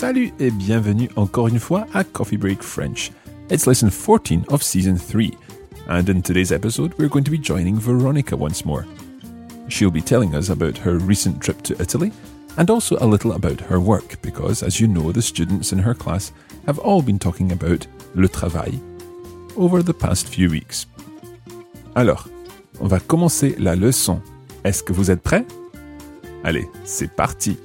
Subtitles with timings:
[0.00, 3.12] Salut et bienvenue encore une fois à Coffee Break French.
[3.50, 5.36] It's lesson 14 of season 3,
[5.90, 8.86] and in today's episode, we're going to be joining Veronica once more.
[9.68, 12.12] She'll be telling us about her recent trip to Italy
[12.56, 15.92] and also a little about her work because, as you know, the students in her
[15.92, 16.32] class
[16.64, 18.80] have all been talking about le travail
[19.58, 20.86] over the past few weeks.
[21.94, 22.26] Alors,
[22.80, 24.22] on va commencer la leçon.
[24.64, 25.44] Est-ce que vous êtes prêts
[26.42, 27.58] Allez, c'est parti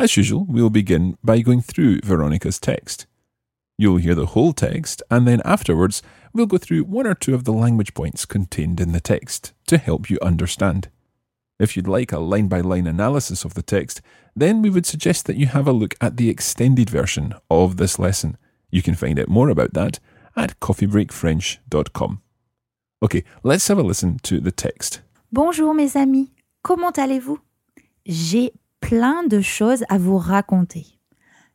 [0.00, 3.06] As usual, we'll begin by going through Veronica's text.
[3.76, 7.42] You'll hear the whole text, and then afterwards, we'll go through one or two of
[7.42, 10.88] the language points contained in the text to help you understand.
[11.58, 14.00] If you'd like a line by line analysis of the text,
[14.36, 17.98] then we would suggest that you have a look at the extended version of this
[17.98, 18.36] lesson.
[18.70, 19.98] You can find out more about that
[20.36, 22.22] at coffeebreakfrench.com.
[23.02, 25.00] Okay, let's have a listen to the text.
[25.32, 26.28] Bonjour mes amis,
[26.62, 27.40] comment allez-vous
[28.06, 30.86] J'ai plein de choses à vous raconter.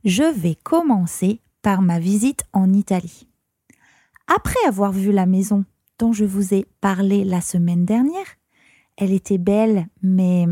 [0.04, 3.28] Je vais commencer par ma visite en Italie.
[4.28, 5.66] Après avoir vu la maison
[6.00, 8.38] dont je vous ai parlé la semaine dernière,
[8.98, 10.46] elle était belle, mais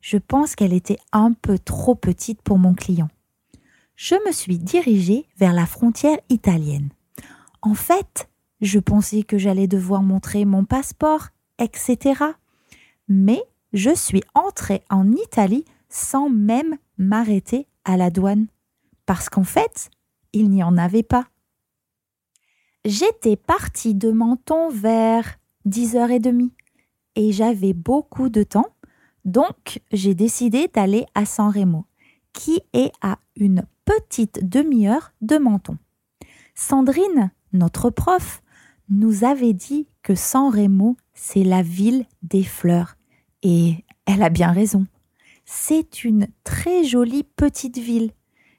[0.00, 3.08] je pense qu'elle était un peu trop petite pour mon client.
[3.96, 6.90] Je me suis dirigée vers la frontière italienne.
[7.62, 8.28] En fait,
[8.60, 11.28] je pensais que j'allais devoir montrer mon passeport,
[11.58, 12.22] etc.
[13.08, 18.46] Mais je suis entrée en Italie sans même m'arrêter à la douane.
[19.06, 19.90] Parce qu'en fait,
[20.32, 21.26] il n'y en avait pas.
[22.84, 26.50] J'étais partie de Menton vers 10h30
[27.16, 28.68] et j'avais beaucoup de temps,
[29.24, 31.86] donc j'ai décidé d'aller à San Remo,
[32.32, 35.78] qui est à une petite demi-heure de Menton.
[36.54, 38.42] Sandrine, notre prof,
[38.88, 42.96] nous avait dit que San Remo, c'est la ville des fleurs.
[43.42, 44.86] Et elle a bien raison.
[45.48, 48.10] C'est une très jolie petite ville.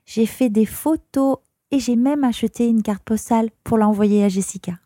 [0.06, 1.38] J'ai fait des photos
[1.70, 4.80] et j'ai même acheté une carte postale pour l'envoyer à Jessica.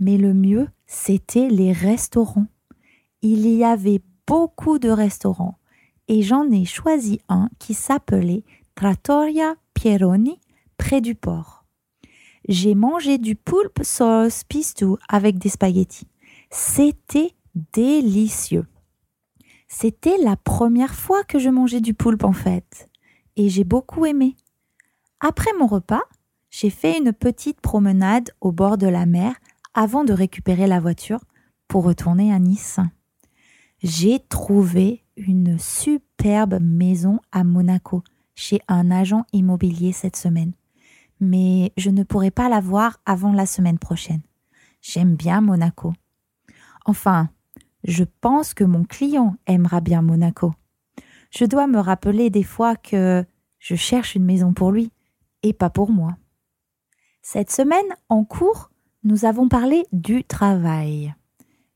[0.00, 2.48] Mais le mieux, c'était les restaurants.
[3.22, 5.58] Il y avait beaucoup de restaurants
[6.08, 8.42] et j'en ai choisi un qui s'appelait
[8.74, 10.40] Trattoria Pieroni
[10.76, 11.64] près du port.
[12.48, 16.08] J'ai mangé du poulpe sauce pistou avec des spaghettis.
[16.50, 17.32] C'était
[17.72, 18.66] délicieux.
[19.68, 22.88] C'était la première fois que je mangeais du poulpe en fait,
[23.36, 24.36] et j'ai beaucoup aimé.
[25.20, 26.02] Après mon repas,
[26.50, 29.34] j'ai fait une petite promenade au bord de la mer
[29.74, 31.20] avant de récupérer la voiture
[31.68, 32.78] pour retourner à Nice.
[33.82, 38.02] J'ai trouvé une superbe maison à Monaco
[38.34, 40.52] chez un agent immobilier cette semaine,
[41.20, 44.22] mais je ne pourrai pas la voir avant la semaine prochaine.
[44.80, 45.92] J'aime bien Monaco.
[46.84, 47.28] Enfin,
[47.86, 50.52] je pense que mon client aimera bien Monaco.
[51.30, 53.24] Je dois me rappeler des fois que
[53.58, 54.90] je cherche une maison pour lui
[55.42, 56.16] et pas pour moi.
[57.22, 58.70] Cette semaine, en cours,
[59.04, 61.14] nous avons parlé du travail.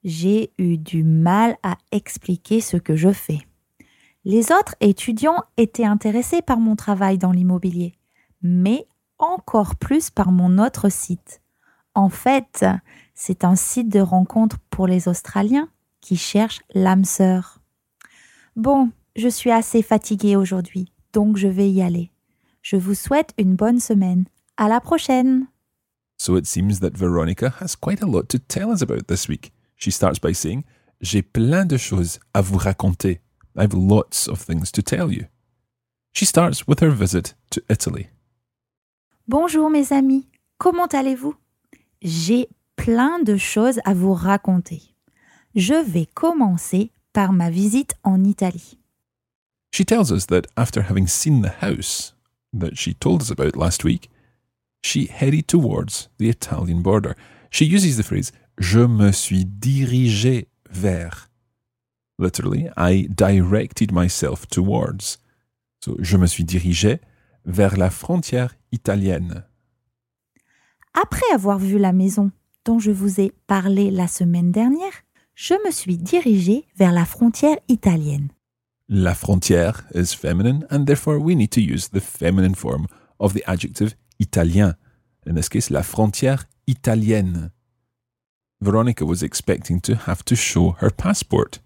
[0.02, 3.40] J'ai eu du mal à expliquer ce que je fais.
[4.24, 7.94] Les autres étudiants étaient intéressés par mon travail dans l'immobilier,
[8.42, 8.86] mais
[9.18, 11.40] encore plus par mon autre site.
[11.94, 12.64] En fait,
[13.14, 15.68] c'est un site de rencontre pour les Australiens
[16.00, 17.61] qui cherchent l'âme sœur.
[18.56, 22.11] Bon, je suis assez fatiguée aujourd'hui, donc je vais y aller.
[22.62, 24.25] Je vous souhaite une bonne semaine.
[24.56, 25.47] À la prochaine!
[26.19, 29.52] So it seems that Veronica has quite a lot to tell us about this week.
[29.76, 30.64] She starts by saying,
[31.00, 33.20] J'ai plein de choses à vous raconter.
[33.56, 35.26] I have lots of things to tell you.
[36.12, 38.08] She starts with her visit to Italy.
[39.26, 41.35] Bonjour mes amis, comment allez-vous?
[42.02, 44.89] J'ai plein de choses à vous raconter.
[45.55, 48.79] Je vais commencer par ma visite en Italie.
[49.73, 52.14] She tells us that after having seen the house
[52.52, 54.11] that she told us about last week,
[54.82, 57.17] she headed towards the Italian border.
[57.50, 61.29] She uses the phrase Je me suis dirigé vers.
[62.19, 65.19] Literally, I directed myself towards.
[65.82, 67.00] So, je me suis dirigé
[67.44, 69.44] vers la frontière italienne.
[70.94, 72.31] Après avoir vu la maison
[72.64, 74.93] dont je vous ai parlé la semaine dernière,
[75.34, 78.28] je me suis dirigée vers la frontière italienne.
[78.88, 82.86] La frontière is feminine, and therefore we need to use the feminine form
[83.18, 84.74] of the adjective italien.
[85.26, 87.50] In this case, la frontière italienne.
[88.60, 91.60] Veronica was expecting to have to show her passport.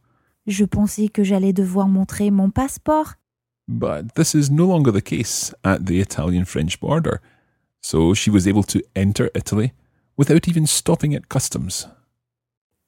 [0.47, 3.15] Je pensais que j'allais devoir montrer mon passeport,
[3.67, 7.23] But this is no longer the case at the Italian French border,
[7.81, 9.73] so she was able to enter Italy
[10.17, 11.87] without even stopping at customs.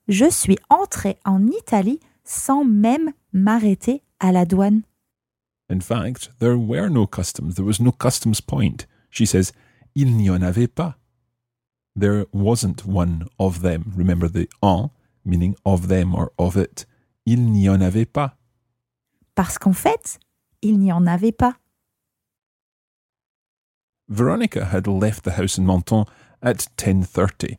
[0.09, 4.83] Je suis entrée en Italie sans même m'arrêter à la douane.
[5.69, 8.87] In fact, there were no customs, there was no customs point.
[9.11, 9.53] She says,
[9.95, 10.97] Il n'y en avait pas.
[11.99, 13.93] There wasn't one of them.
[13.97, 14.91] Remember the en,
[15.25, 16.87] meaning of them or of it.
[17.25, 18.37] Il n'y en avait pas.
[19.35, 20.19] Parce qu'en fait,
[20.63, 21.57] il n'y en avait pas.
[24.09, 26.05] Veronica had left the house in Menton
[26.41, 27.57] at 10:30,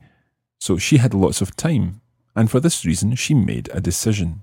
[0.60, 2.00] so she had lots of time,
[2.38, 4.38] and for this reason she made a decision.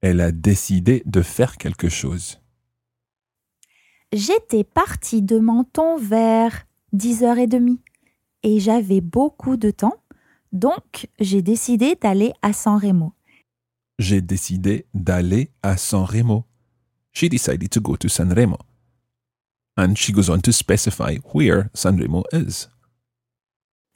[0.00, 2.40] Elle a décidé de faire quelque chose.
[4.12, 7.78] J'étais partie de Menton vers 10h30
[8.42, 10.02] et j'avais beaucoup de temps,
[10.52, 13.12] donc j'ai décidé d'aller à San Remo.
[13.98, 16.44] J'ai décidé d'aller à San Remo.
[17.12, 18.58] She decided to go to San Remo.
[19.76, 22.68] And she goes on to specify where San Remo is.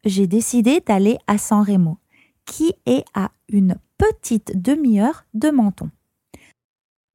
[0.04, 1.98] J'ai décidé d'aller à San Remo,
[2.46, 5.90] qui est à une petite demi-heure de Menton.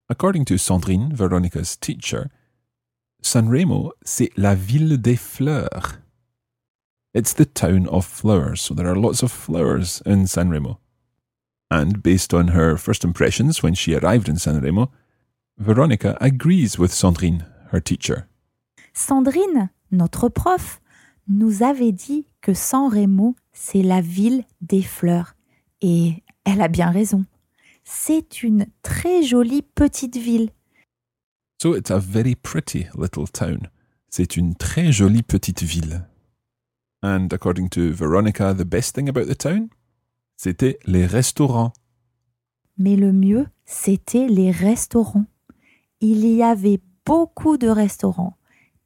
[0.10, 2.30] According to Sandrine, Veronica's teacher,
[3.22, 6.00] San Remo, c'est la ville des fleurs.
[7.14, 10.80] It's the town of flowers, so there are lots of flowers in San Remo.
[11.70, 14.92] And based on her first impressions when she arrived in San Remo,
[15.58, 18.28] Veronica agrees with Sandrine, her teacher.
[18.94, 20.82] Sandrine, notre prof,
[21.28, 25.36] nous avait dit que San Remo, c'est la ville des fleurs.
[25.82, 27.26] Et elle a bien raison.
[27.84, 30.52] C'est une très jolie petite ville.
[31.62, 33.70] So it's a very pretty little town.
[34.10, 36.08] C'est une très jolie petite ville.
[37.04, 39.70] And according to Veronica, the best thing about the town?
[40.38, 41.74] C'était les restaurants.
[42.78, 45.26] Mais le mieux, c'était les restaurants.
[46.00, 48.38] Il y avait beaucoup de restaurants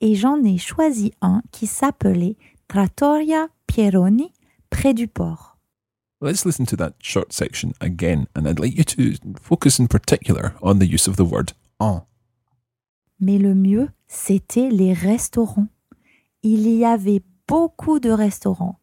[0.02, 2.36] et j'en ai choisi un qui s'appelait
[2.68, 4.32] Trattoria Pieroni
[4.76, 5.58] près du port.
[6.22, 10.54] Let's listen to that short section again, and I'd like you to focus in particular
[10.62, 12.06] on the use of the word en.
[13.20, 15.68] Mais le mieux, c'était les restaurants.
[16.44, 18.80] Il y avait beaucoup de restaurants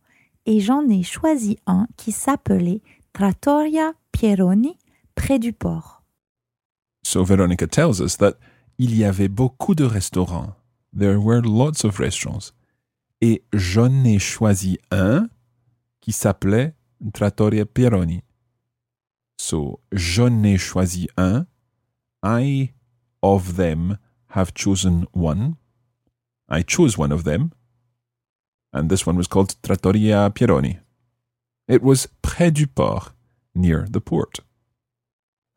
[0.47, 2.81] et j'en ai choisi un qui s'appelait
[3.13, 4.79] Trattoria Pieroni
[5.15, 6.03] près du port.
[7.05, 8.35] So Veronica tells us that
[8.79, 10.55] il y avait beaucoup de restaurants.
[10.97, 12.53] There were lots of restaurants.
[13.21, 15.29] Et j'en ai choisi un
[16.03, 16.75] qui s'appelait
[17.15, 18.23] Trattoria Pieroni.
[19.39, 21.47] So j'en ai choisi un.
[22.23, 22.73] I
[23.23, 23.97] of them
[24.29, 25.57] have chosen one.
[26.49, 27.51] I chose one of them.
[28.75, 30.79] And this one was called Trattoria Pieroni.
[31.69, 33.15] It was près du port,
[33.55, 34.41] near the port.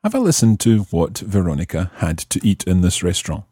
[0.03, 3.45] Have a listen to what Veronica had to eat in this restaurant.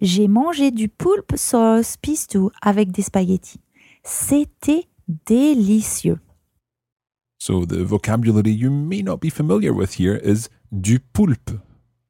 [0.00, 3.60] J'ai mangé du poulpe sauce pistou avec des spaghettis.
[4.04, 6.18] C'était délicieux.
[7.38, 11.60] So the vocabulary you may not be familiar with here is du poulpe.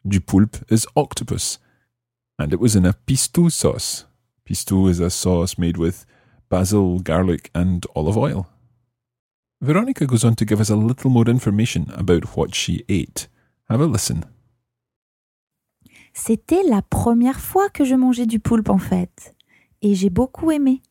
[0.05, 1.59] Du poulpe is octopus.
[2.39, 4.07] And it was in a pistou sauce.
[4.45, 6.07] Pistou is a sauce made with
[6.49, 8.47] basil, garlic, and olive oil.
[9.61, 13.29] Veronica goes on to give us a little more information about what she ate.
[13.69, 14.25] Have a listen.
[16.13, 19.35] C'était la première fois que je mangeais du poulpe en fait.
[19.83, 20.83] Et j'ai beaucoup aimé.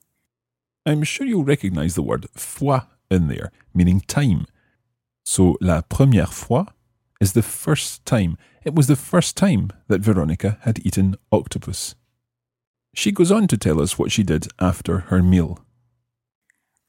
[0.86, 4.46] I'm sure you'll recognize the word fois in there, meaning time.
[5.24, 6.68] So, la première fois
[7.20, 8.38] is the first time.
[8.64, 11.96] It was the first time that Veronica had eaten octopus.
[12.94, 15.60] She goes on to tell us what she did after her meal.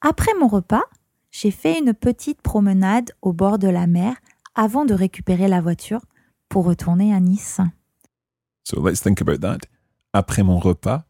[0.03, 0.85] Après mon repas,
[1.31, 4.17] j'ai fait une petite promenade au bord de la mer
[4.55, 6.00] avant de récupérer la voiture
[6.49, 7.61] pour retourner à Nice.
[8.62, 9.67] So let's think about that.
[10.12, 11.05] Après mon repas,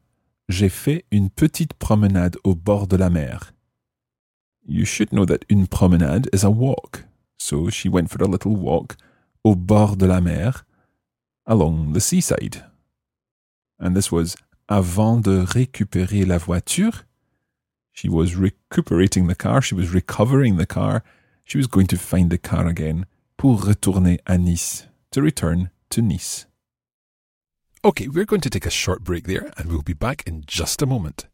[0.48, 3.52] j'ai fait une petite promenade au bord de la mer.
[4.68, 7.04] You should know that une promenade is a walk.
[7.38, 8.96] So she went for a little walk
[9.44, 10.64] au bord de la mer
[11.46, 12.64] along the seaside.
[13.78, 14.36] And this was
[14.68, 17.04] avant de récupérer la voiture.
[17.92, 21.02] She was recuperating the car, she was recovering the car,
[21.44, 26.02] she was going to find the car again pour retourner à Nice, to return to
[26.02, 26.45] Nice.
[27.86, 30.82] Okay, we're going to take a short break there and we'll be back in just
[30.82, 31.26] a moment.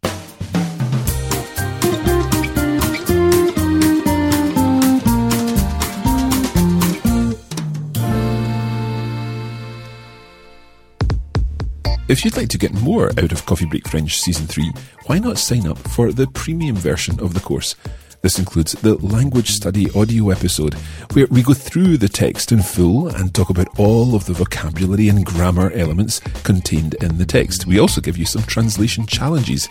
[12.06, 14.72] If you'd like to get more out of Coffee Break French Season 3,
[15.06, 17.76] why not sign up for the premium version of the course?
[18.22, 20.74] This includes the language study audio episode,
[21.12, 25.08] where we go through the text in full and talk about all of the vocabulary
[25.08, 27.66] and grammar elements contained in the text.
[27.66, 29.68] We also give you some translation challenges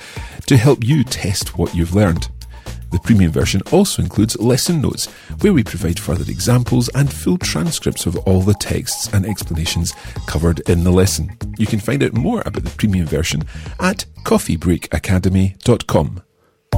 [0.47, 2.27] to help you test what you've learned.
[2.91, 5.05] The premium version also includes lesson notes,
[5.39, 9.93] where we provide further examples and full transcripts of all the texts and explanations
[10.27, 11.37] covered in the lesson.
[11.57, 13.43] You can find out more about the premium version
[13.79, 16.21] at coffeebreakacademy.com.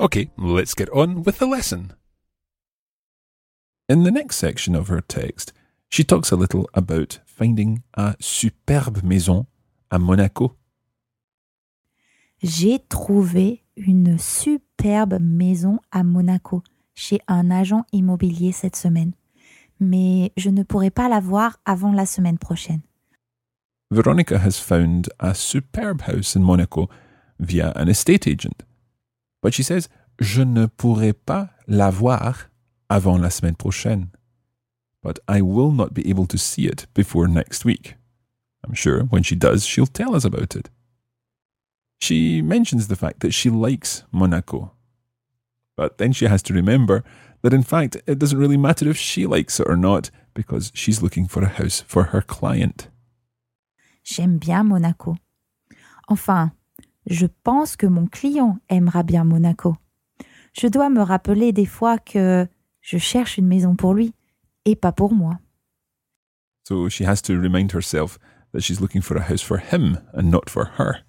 [0.00, 1.92] Okay, let's get on with the lesson.
[3.86, 5.52] In the next section of her text,
[5.90, 9.46] she talks a little about finding a superbe maison
[9.90, 10.56] à Monaco.
[12.42, 16.62] J'ai trouvé une superbe maison à Monaco
[16.94, 19.12] chez un agent immobilier cette semaine,
[19.80, 22.80] mais je ne pourrai pas la voir avant la semaine prochaine.
[23.90, 26.88] Veronica has found a superb house in Monaco
[27.38, 28.64] via an estate agent.
[29.42, 29.88] But she says,
[30.20, 32.50] Je ne pourrai pas la voir
[32.88, 34.10] avant la semaine prochaine.
[35.02, 37.94] But I will not be able to see it before next week.
[38.62, 40.68] I'm sure when she does, she'll tell us about it.
[42.00, 44.72] She mentions the fact that she likes Monaco.
[45.76, 47.02] But then she has to remember
[47.42, 51.02] that in fact it doesn't really matter if she likes it or not because she's
[51.02, 52.88] looking for a house for her client.
[54.04, 55.16] J'aime bien Monaco.
[56.08, 56.52] Enfin,
[57.06, 59.76] je pense que mon client aimera bien Monaco.
[60.52, 62.46] Je dois me rappeler des fois que
[62.80, 64.12] je cherche une maison pour lui
[64.64, 65.38] et pas pour moi.
[66.64, 68.18] So she has to remind herself
[68.52, 71.04] that she's looking for a house for him and not for her.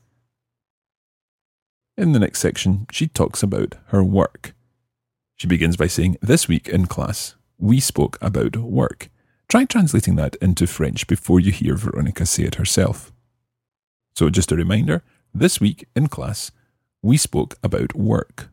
[1.98, 4.56] In the next section, she talks about her work.
[5.36, 9.10] She begins by saying, This week in class, we spoke about work.
[9.50, 13.12] Try translating that into French before you hear Veronica say it herself.
[14.16, 16.52] So, just a reminder this week in class,
[17.02, 18.50] we spoke about work.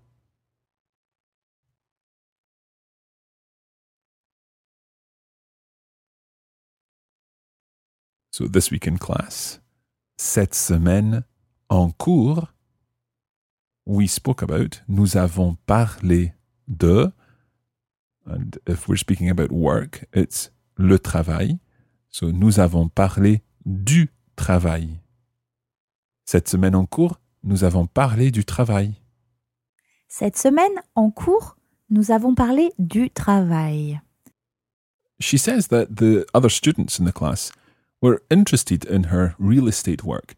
[8.31, 9.61] So, this week in class,
[10.21, 11.25] Cette semaine
[11.69, 12.49] en cours,
[13.87, 16.35] we spoke about, nous avons parlé
[16.67, 17.13] de,
[18.27, 21.61] and if we're speaking about work, it's le travail.
[22.09, 25.01] So, nous avons parlé du travail.
[26.31, 28.93] Cette semaine en cours, nous avons parlé du travail.
[30.09, 31.57] Cette semaine, en cours,
[31.89, 34.03] nous avons parlé du travail.
[35.21, 37.51] She says that the other students in the class
[38.03, 40.35] were interested in her real estate work,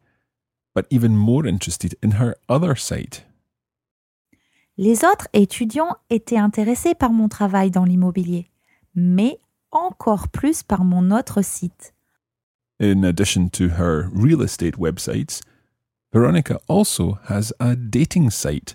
[0.76, 3.26] but even more interested in her other side.
[4.76, 8.48] Les autres étudiants étaient intéressés par mon travail dans l'immobilier,
[8.94, 9.40] mais
[9.72, 11.94] encore plus par mon autre site.
[12.80, 15.40] In addition to her real estate websites,
[16.12, 18.74] Veronica also has a dating site,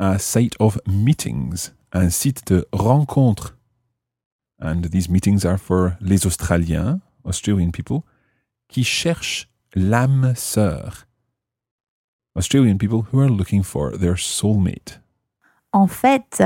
[0.00, 3.52] a site of meetings, un site de rencontres.
[4.58, 8.04] And these meetings are for les Australiens, Australian people,
[8.68, 11.06] qui cherchent l'âme sœur.
[12.36, 15.00] Australian people who are looking for their soulmate.
[15.72, 16.42] En fait,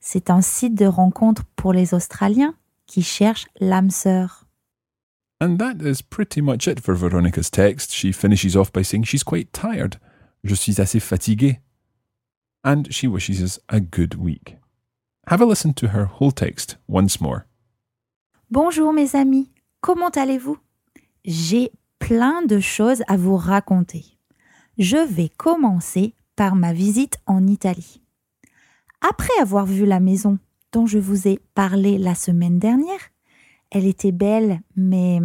[0.00, 2.54] c'est un site de rencontre pour les Australiens
[2.86, 4.46] qui cherchent l'âme sœur.
[5.40, 7.92] And that is pretty much it for Veronica's text.
[7.92, 9.98] She finishes off by saying she's quite tired.
[10.44, 11.60] Je suis assez fatiguée.
[12.62, 14.58] And she wishes us a good week.
[15.28, 17.46] Have a listen to her whole text once more.
[18.50, 19.48] Bonjour mes amis,
[19.80, 20.58] comment allez-vous?
[21.24, 24.04] J'ai plein de choses à vous raconter.
[24.76, 28.02] Je vais commencer par ma visite en Italie.
[29.00, 30.38] Après avoir vu la maison
[30.72, 33.00] dont je vous ai parlé la semaine dernière,
[33.70, 35.20] elle était belle, mais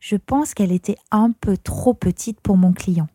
[0.00, 3.08] je pense qu'elle était un peu trop petite pour mon client.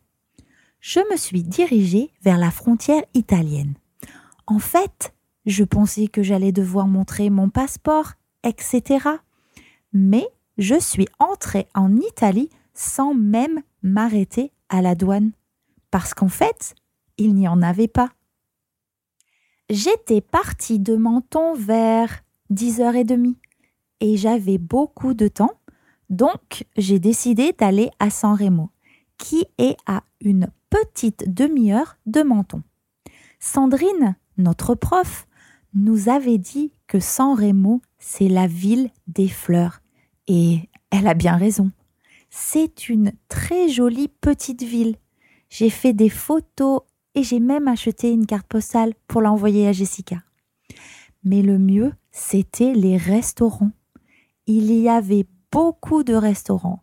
[0.80, 3.74] Je me suis dirigée vers la frontière italienne.
[4.46, 5.14] En fait,
[5.46, 8.12] je pensais que j'allais devoir montrer mon passeport,
[8.42, 9.08] etc.
[9.92, 10.26] Mais
[10.58, 15.32] je suis entrée en Italie sans même m'arrêter à la douane.
[15.90, 16.74] Parce qu'en fait,
[17.16, 18.10] il n'y en avait pas.
[19.70, 23.36] J'étais partie de Menton vers 10h30
[24.04, 25.54] et j'avais beaucoup de temps,
[26.10, 28.68] donc j'ai décidé d'aller à San Remo,
[29.16, 32.62] qui est à une petite demi-heure de Menton.
[33.40, 35.26] Sandrine, notre prof,
[35.72, 39.80] nous avait dit que San Remo, c'est la ville des fleurs.
[40.26, 41.70] Et elle a bien raison.
[42.28, 44.96] C'est une très jolie petite ville.
[45.48, 46.82] J'ai fait des photos
[47.14, 50.22] et j'ai même acheté une carte postale pour l'envoyer à Jessica.
[51.24, 53.70] Mais le mieux, c'était les restaurants.
[54.46, 56.82] Il y avait beaucoup de restaurants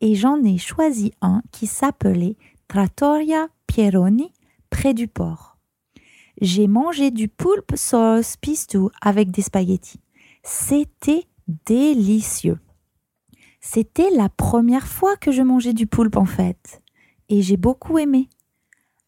[0.00, 2.36] et j'en ai choisi un qui s'appelait
[2.68, 4.32] Trattoria Pieroni
[4.70, 5.58] près du port.
[6.40, 10.00] J'ai mangé du poulpe sauce pistou avec des spaghettis.
[10.42, 11.26] C'était
[11.66, 12.58] délicieux.
[13.60, 16.82] C'était la première fois que je mangeais du poulpe en fait
[17.28, 18.30] et j'ai beaucoup aimé.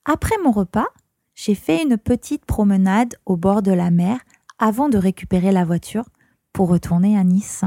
[0.05, 0.89] Après mon repas,
[1.35, 4.21] j'ai fait une petite promenade au bord de la mer
[4.59, 6.09] avant de récupérer la voiture
[6.53, 7.65] pour retourner à Nice.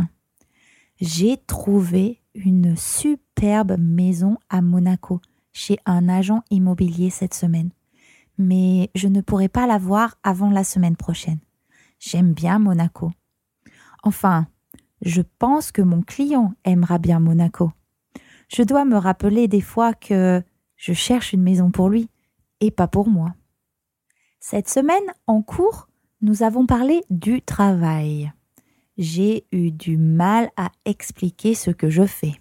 [1.00, 5.22] J'ai trouvé une superbe maison à Monaco
[5.54, 7.70] chez un agent immobilier cette semaine,
[8.38, 11.40] mais je ne pourrai pas la voir avant la semaine prochaine.
[12.00, 13.12] J'aime bien Monaco.
[14.02, 14.48] Enfin,
[15.02, 17.72] je pense que mon client aimera bien Monaco.
[18.48, 20.42] Je dois me rappeler des fois que
[20.76, 22.10] je cherche une maison pour lui
[22.60, 23.36] et pas pour moi.
[24.40, 25.90] Cette semaine, en cours,
[26.22, 28.32] nous avons parlé du travail.
[28.98, 32.40] J'ai eu du mal à expliquer ce que je fais.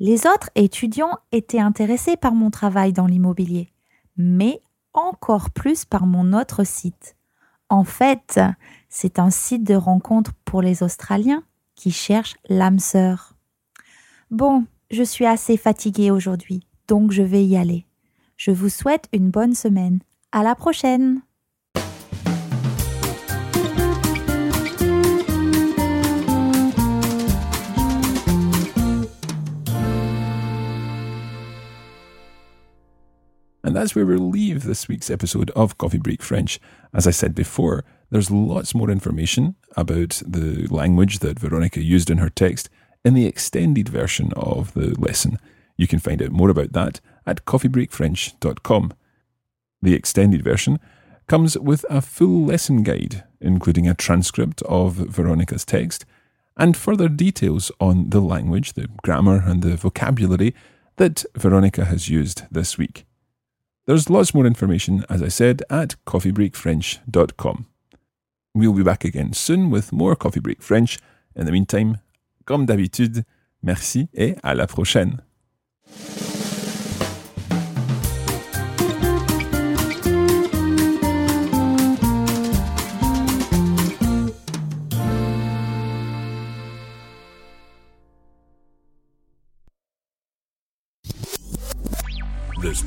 [0.00, 3.72] Les autres étudiants étaient intéressés par mon travail dans l'immobilier,
[4.16, 4.60] mais
[4.92, 7.16] encore plus par mon autre site.
[7.68, 8.40] En fait,
[8.88, 11.42] c'est un site de rencontre pour les Australiens
[11.74, 13.34] qui cherchent l'âme sœur.
[14.30, 17.86] Bon, je suis assez fatiguée aujourd'hui, donc je vais y aller.
[18.36, 20.00] Je vous souhaite une bonne semaine.
[20.32, 21.20] À la prochaine!
[33.68, 36.58] And that's where we'll leave this week's episode of Coffee Break French.
[36.94, 42.16] As I said before, there's lots more information about the language that Veronica used in
[42.16, 42.70] her text
[43.04, 45.36] in the extended version of the lesson.
[45.76, 48.94] You can find out more about that at coffeebreakfrench.com.
[49.82, 50.78] The extended version
[51.26, 56.06] comes with a full lesson guide, including a transcript of Veronica's text
[56.56, 60.54] and further details on the language, the grammar, and the vocabulary
[60.96, 63.04] that Veronica has used this week.
[63.88, 67.64] There's lots more information, as I said, at coffeebreakfrench.com.
[68.54, 70.98] We'll be back again soon with more Coffee Break French.
[71.34, 71.96] In the meantime,
[72.44, 73.24] comme d'habitude,
[73.62, 75.22] merci et à la prochaine.